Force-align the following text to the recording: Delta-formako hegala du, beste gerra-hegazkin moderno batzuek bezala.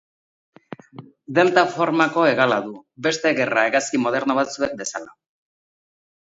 Delta-formako 1.39 2.23
hegala 2.29 2.57
du, 2.69 2.73
beste 3.09 3.35
gerra-hegazkin 3.41 4.03
moderno 4.07 4.39
batzuek 4.41 4.75
bezala. 4.83 5.15